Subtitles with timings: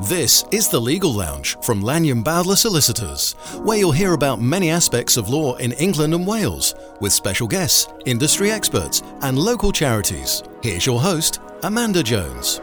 [0.00, 3.32] This is the Legal Lounge from Lanyon Bowdler Solicitors,
[3.64, 7.88] where you'll hear about many aspects of law in England and Wales, with special guests,
[8.04, 10.42] industry experts, and local charities.
[10.62, 12.60] Here's your host, Amanda Jones.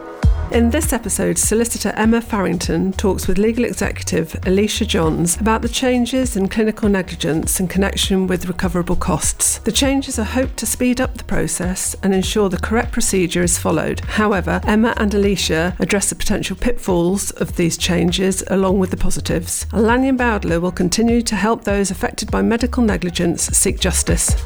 [0.52, 6.36] In this episode, solicitor Emma Farrington talks with legal executive Alicia Johns about the changes
[6.36, 9.58] in clinical negligence in connection with recoverable costs.
[9.58, 13.58] The changes are hoped to speed up the process and ensure the correct procedure is
[13.58, 14.00] followed.
[14.00, 19.66] However, Emma and Alicia address the potential pitfalls of these changes along with the positives.
[19.72, 24.36] Lanyon Bowdler will continue to help those affected by medical negligence seek justice.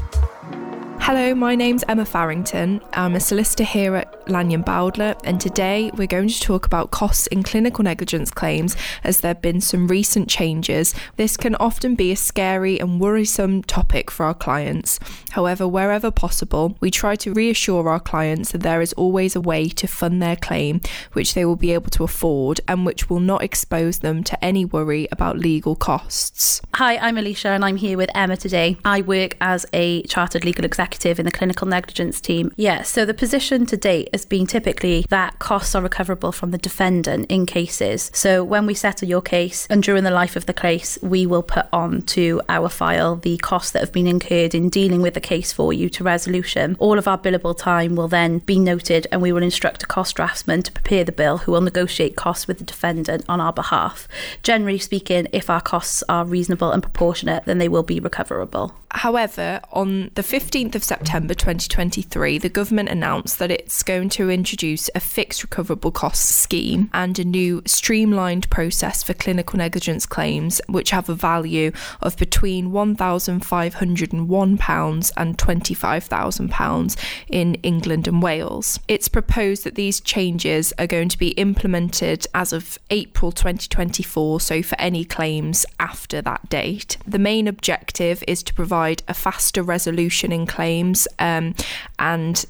[1.00, 2.82] Hello, my name's Emma Farrington.
[2.92, 7.26] I'm a solicitor here at Lanyon Bowdler, and today we're going to talk about costs
[7.28, 10.94] in clinical negligence claims as there have been some recent changes.
[11.16, 14.98] This can often be a scary and worrisome topic for our clients.
[15.30, 19.68] However, wherever possible, we try to reassure our clients that there is always a way
[19.68, 20.80] to fund their claim
[21.12, 24.64] which they will be able to afford and which will not expose them to any
[24.64, 26.60] worry about legal costs.
[26.74, 28.76] Hi, I'm Alicia, and I'm here with Emma today.
[28.84, 32.52] I work as a chartered legal executive in the clinical negligence team.
[32.56, 36.58] Yeah, so the position to date has been typically that costs are recoverable from the
[36.58, 38.10] defendant in cases.
[38.12, 41.44] So when we settle your case and during the life of the case, we will
[41.44, 45.20] put on to our file the costs that have been incurred in dealing with the
[45.20, 46.74] case for you to resolution.
[46.80, 50.16] All of our billable time will then be noted and we will instruct a cost
[50.16, 54.08] draftsman to prepare the bill who will negotiate costs with the defendant on our behalf.
[54.42, 58.74] Generally speaking, if our costs are reasonable and proportionate, then they will be recoverable.
[58.90, 64.88] However, on the 15th of September 2023, the government announced that it's going to introduce
[64.94, 70.90] a fixed recoverable costs scheme and a new streamlined process for clinical negligence claims, which
[70.90, 76.96] have a value of between £1,501 and £25,000
[77.28, 78.80] in England and Wales.
[78.88, 84.62] It's proposed that these changes are going to be implemented as of April 2024, so
[84.62, 86.98] for any claims after that date.
[87.06, 91.54] The main objective is to provide a faster resolution in claims um,
[91.98, 92.44] and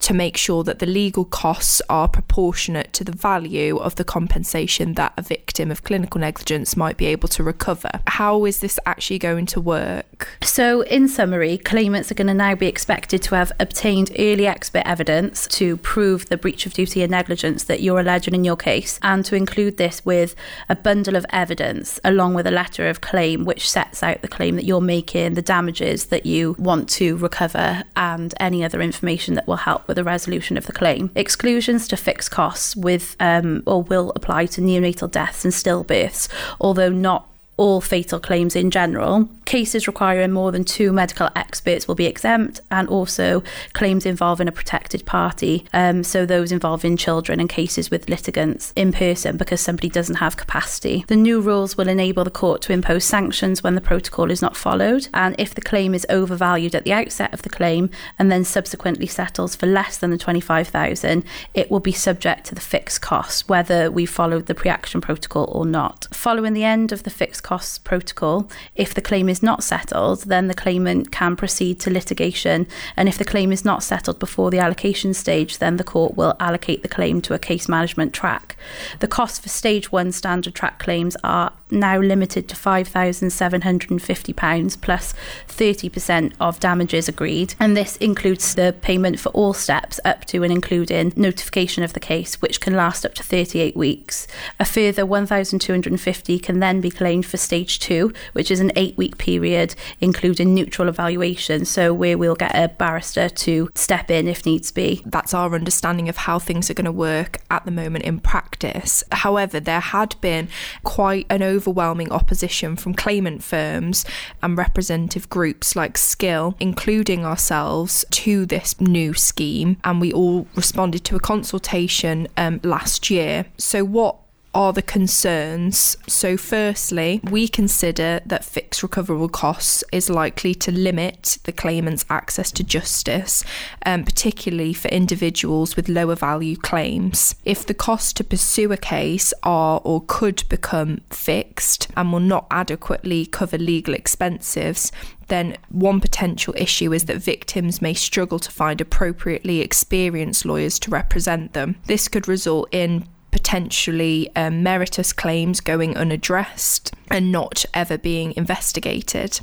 [0.00, 4.94] to make sure that the legal costs are proportionate to the value of the compensation
[4.94, 7.90] that a victim of clinical negligence might be able to recover.
[8.06, 10.28] How is this actually going to work?
[10.42, 14.82] So, in summary, claimants are going to now be expected to have obtained early expert
[14.84, 18.98] evidence to prove the breach of duty and negligence that you're alleging in your case,
[19.02, 20.34] and to include this with
[20.68, 24.56] a bundle of evidence along with a letter of claim which sets out the claim
[24.56, 29.46] that you're making, the damages that you want to recover, and any other information that
[29.52, 31.10] will help with the resolution of the claim.
[31.14, 36.88] Exclusions to fixed costs with um, or will apply to neonatal deaths and stillbirths, although
[36.88, 37.28] not
[37.62, 39.28] all fatal claims in general.
[39.44, 43.40] Cases requiring more than two medical experts will be exempt, and also
[43.72, 45.64] claims involving a protected party.
[45.72, 50.36] Um, so, those involving children and cases with litigants in person because somebody doesn't have
[50.36, 51.04] capacity.
[51.06, 54.56] The new rules will enable the court to impose sanctions when the protocol is not
[54.56, 58.42] followed, and if the claim is overvalued at the outset of the claim and then
[58.42, 61.22] subsequently settles for less than the 25,000,
[61.54, 65.48] it will be subject to the fixed costs, whether we followed the pre action protocol
[65.52, 66.08] or not.
[66.10, 70.48] Following the end of the fixed costs protocol, if the claim is not settled, then
[70.48, 72.66] the claimant can proceed to litigation.
[72.96, 76.34] And if the claim is not settled before the allocation stage, then the court will
[76.40, 78.56] allocate the claim to a case management track.
[79.00, 85.14] The costs for stage one standard track claims are now limited to £5,750 plus
[85.48, 87.54] 30% of damages agreed.
[87.58, 92.00] And this includes the payment for all steps up to and including notification of the
[92.00, 94.28] case, which can last up to 38 weeks.
[94.60, 99.18] A further 1,250 can then be claimed for stage two, which is an eight week
[99.18, 101.64] period, including neutral evaluation.
[101.64, 105.02] So, where we'll get a barrister to step in if needs be.
[105.06, 109.04] That's our understanding of how things are going to work at the moment in practice.
[109.12, 110.48] However, there had been
[110.84, 114.04] quite an overwhelming opposition from claimant firms
[114.42, 119.76] and representative groups like SCIL, including ourselves, to this new scheme.
[119.84, 123.46] And we all responded to a consultation um, last year.
[123.58, 124.16] So, what
[124.54, 125.96] are the concerns.
[126.06, 132.50] So, firstly, we consider that fixed recoverable costs is likely to limit the claimant's access
[132.52, 133.44] to justice,
[133.86, 137.34] um, particularly for individuals with lower value claims.
[137.44, 142.46] If the costs to pursue a case are or could become fixed and will not
[142.50, 144.92] adequately cover legal expenses,
[145.28, 150.90] then one potential issue is that victims may struggle to find appropriately experienced lawyers to
[150.90, 151.76] represent them.
[151.86, 159.40] This could result in potentially um, meritorious claims going unaddressed and not ever being investigated.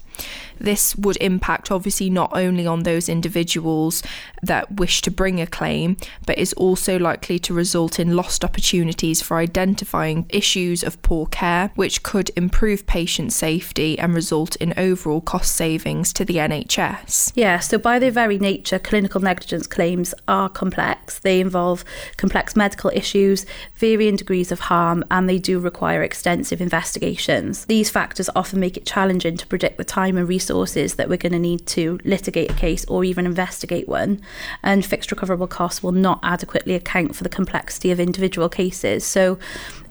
[0.59, 4.03] This would impact obviously not only on those individuals
[4.41, 5.95] that wish to bring a claim,
[6.25, 11.71] but is also likely to result in lost opportunities for identifying issues of poor care,
[11.75, 17.31] which could improve patient safety and result in overall cost savings to the NHS.
[17.35, 21.19] Yeah, so by their very nature, clinical negligence claims are complex.
[21.19, 21.85] They involve
[22.17, 23.45] complex medical issues,
[23.79, 27.65] varying degrees of harm, and they do require extensive investigations.
[27.65, 31.31] These factors often make it challenging to predict the time and resources that we're going
[31.31, 34.21] to need to litigate a case or even investigate one,
[34.61, 39.05] and fixed recoverable costs will not adequately account for the complexity of individual cases.
[39.05, 39.39] So,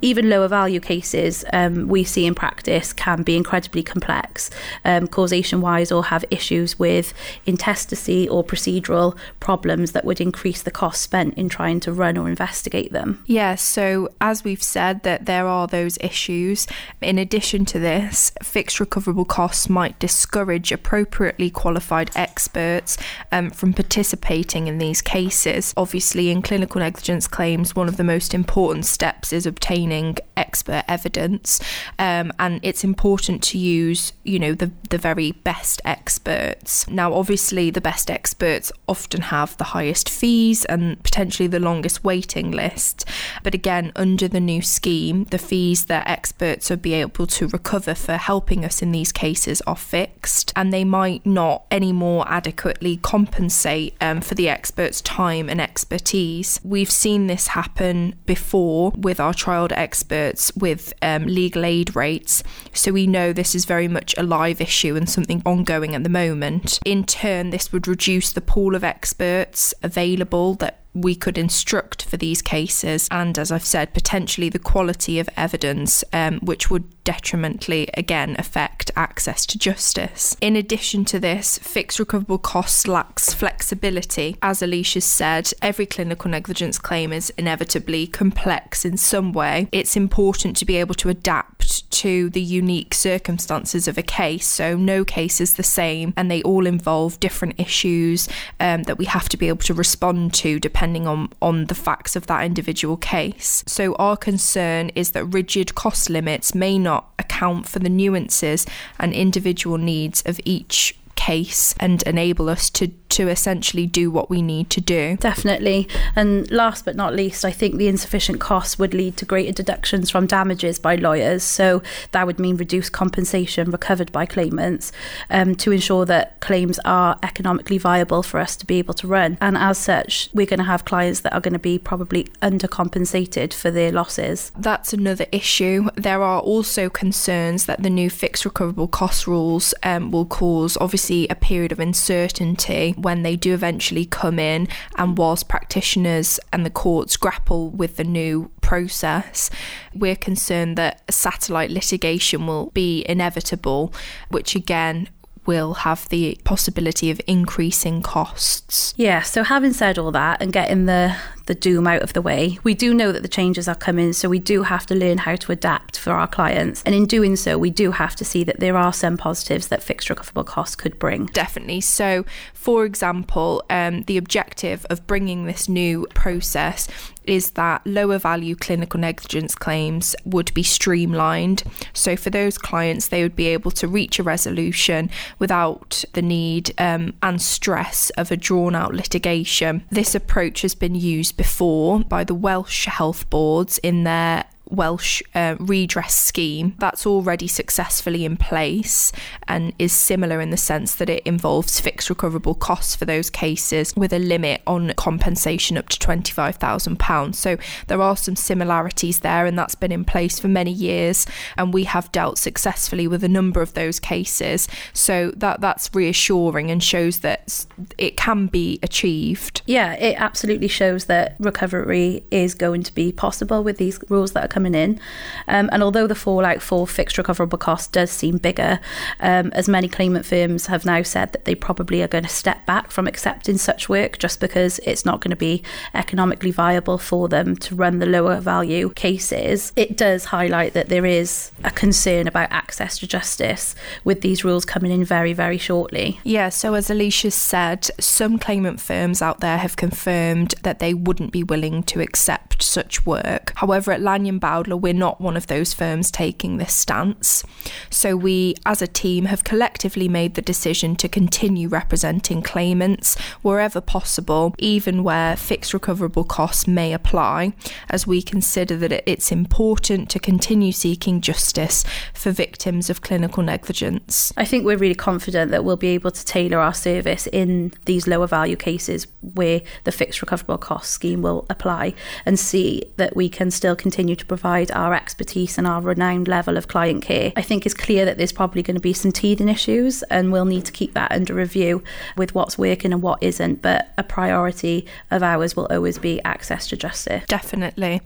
[0.00, 4.50] even lower value cases um, we see in practice can be incredibly complex,
[4.84, 7.12] um, causation wise, or have issues with
[7.46, 12.28] intestacy or procedural problems that would increase the cost spent in trying to run or
[12.28, 13.22] investigate them.
[13.26, 16.66] Yeah, so as we've said, that there are those issues.
[17.00, 22.96] In addition to this, fixed recoverable costs might discourage appropriately qualified experts
[23.32, 25.74] um, from participating in these cases.
[25.76, 30.84] Obviously, in clinical negligence claims, one of the most important steps is obtaining obtaining expert
[30.88, 31.60] evidence,
[31.98, 36.88] um, and it's important to use, you know, the the very best experts.
[36.88, 42.50] Now, obviously, the best experts often have the highest fees and potentially the longest waiting
[42.50, 43.04] list.
[43.42, 47.94] But again, under the new scheme, the fees that experts will be able to recover
[47.94, 53.94] for helping us in these cases are fixed, and they might not anymore adequately compensate
[54.00, 56.60] um, for the expert's time and expertise.
[56.62, 62.42] We've seen this happen before with our trialed experts with um, legal aid rates,
[62.72, 66.08] so we know this is very much a live issue and something ongoing at the
[66.10, 66.78] moment.
[66.84, 72.16] In turn, this would reduce the pool of experts available that we could instruct for
[72.16, 77.88] these cases, and as I've said, potentially the quality of evidence, um, which would detrimentally
[77.94, 80.36] again affect access to justice.
[80.42, 84.36] In addition to this, fixed recoverable costs lacks flexibility.
[84.42, 89.68] As Alicia said, every clinical negligence claim is inevitably complex in some way.
[89.72, 94.76] It's important to be able to adapt to the unique circumstances of a case, so
[94.76, 98.28] no case is the same, and they all involve different issues
[98.60, 102.16] um, that we have to be able to respond to depending on, on the facts
[102.16, 103.64] of that individual case.
[103.66, 108.66] So, our concern is that rigid cost limits may not account for the nuances
[108.98, 114.42] and individual needs of each case and enable us to to essentially do what we
[114.42, 115.16] need to do.
[115.16, 115.88] Definitely.
[116.14, 120.10] And last but not least, I think the insufficient costs would lead to greater deductions
[120.10, 121.42] from damages by lawyers.
[121.42, 121.82] So
[122.12, 124.92] that would mean reduced compensation recovered by claimants
[125.30, 129.38] um, to ensure that claims are economically viable for us to be able to run.
[129.40, 133.52] And as such, we're going to have clients that are going to be probably undercompensated
[133.54, 134.52] for their losses.
[134.56, 135.88] That's another issue.
[135.96, 141.07] There are also concerns that the new fixed recoverable cost rules um, will cause, obviously,
[141.10, 146.70] a period of uncertainty when they do eventually come in and whilst practitioners and the
[146.70, 149.50] courts grapple with the new process,
[149.94, 153.92] we're concerned that satellite litigation will be inevitable,
[154.28, 155.08] which again
[155.48, 158.94] will have the possibility of increasing costs.
[158.96, 161.16] Yeah, so having said all that and getting the
[161.48, 162.58] the doom out of the way.
[162.62, 165.34] We do know that the changes are coming, so we do have to learn how
[165.34, 166.82] to adapt for our clients.
[166.84, 169.82] And in doing so, we do have to see that there are some positives that
[169.82, 171.26] fixed recoverable costs could bring.
[171.26, 171.80] Definitely.
[171.80, 176.86] So, for example, um, the objective of bringing this new process
[177.28, 181.62] is that lower value clinical negligence claims would be streamlined.
[181.92, 186.72] So, for those clients, they would be able to reach a resolution without the need
[186.78, 189.84] um, and stress of a drawn out litigation.
[189.90, 195.56] This approach has been used before by the Welsh health boards in their Welsh uh,
[195.58, 199.12] redress scheme that's already successfully in place
[199.46, 203.94] and is similar in the sense that it involves fixed recoverable costs for those cases
[203.96, 207.34] with a limit on compensation up to £25,000.
[207.34, 207.56] So
[207.86, 211.84] there are some similarities there, and that's been in place for many years, and we
[211.84, 214.68] have dealt successfully with a number of those cases.
[214.92, 219.62] So that that's reassuring and shows that it can be achieved.
[219.66, 224.44] Yeah, it absolutely shows that recovery is going to be possible with these rules that
[224.44, 225.00] are coming in.
[225.46, 228.80] Um, and although the fallout for fixed recoverable costs does seem bigger,
[229.20, 232.64] um, as many claimant firms have now said that they probably are going to step
[232.66, 235.62] back from accepting such work just because it's not going to be
[235.94, 241.06] economically viable for them to run the lower value cases, it does highlight that there
[241.06, 243.74] is a concern about access to justice
[244.04, 246.20] with these rules coming in very, very shortly.
[246.24, 251.32] Yeah, so as Alicia said, some claimant firms out there have confirmed that they wouldn't
[251.32, 253.52] be willing to accept accept such work.
[253.56, 257.44] However, at Lanyon Bowdler, we're not one of those firms taking this stance.
[257.90, 263.80] So we, as a team, have collectively made the decision to continue representing claimants wherever
[263.80, 267.52] possible, even where fixed recoverable costs may apply,
[267.88, 271.84] as we consider that it's important to continue seeking justice
[272.14, 274.32] for victims of clinical negligence.
[274.36, 278.06] I think we're really confident that we'll be able to tailor our service in these
[278.06, 283.28] lower value cases where the fixed recoverable cost scheme will apply and see that we
[283.28, 287.32] can still continue to provide our expertise and our renowned level of client care.
[287.36, 290.44] I think it's clear that there's probably going to be some teething issues and we'll
[290.44, 291.82] need to keep that under review
[292.16, 293.62] with what's working and what isn't.
[293.62, 297.24] But a priority of ours will always be access to justice.
[297.26, 298.00] Definitely.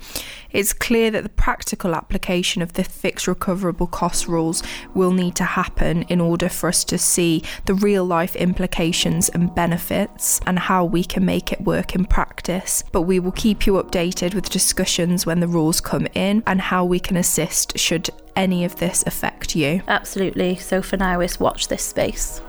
[0.50, 4.62] It's clear that the practical application of the fixed recoverable cost rules
[4.94, 9.54] will need to happen in order for us to see the real life implications and
[9.54, 12.84] benefits and how we can make it work in practice.
[12.92, 16.84] But we will keep you updated with discussions when the rules come in and how
[16.84, 19.82] we can assist should any of this affect you.
[19.88, 20.56] Absolutely.
[20.56, 22.40] So for now, it's watch this space.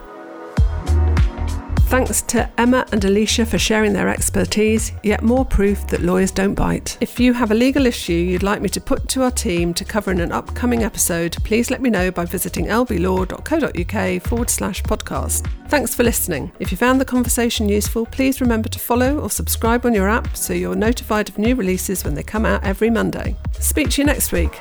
[1.93, 6.55] Thanks to Emma and Alicia for sharing their expertise, yet more proof that lawyers don't
[6.55, 6.97] bite.
[7.01, 9.85] If you have a legal issue you'd like me to put to our team to
[9.85, 15.47] cover in an upcoming episode, please let me know by visiting lblaw.co.uk forward slash podcast.
[15.67, 16.51] Thanks for listening.
[16.57, 20.35] If you found the conversation useful, please remember to follow or subscribe on your app
[20.35, 23.35] so you're notified of new releases when they come out every Monday.
[23.59, 24.59] Speak to you next week.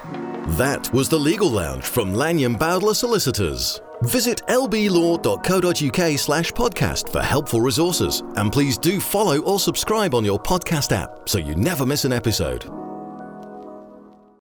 [0.58, 3.80] That was the Legal Lounge from Lanyon Bowdler Solicitors.
[4.02, 8.23] Visit lblaw.co.uk slash podcast for helpful resources.
[8.37, 12.12] And please do follow or subscribe on your podcast app so you never miss an
[12.12, 12.81] episode.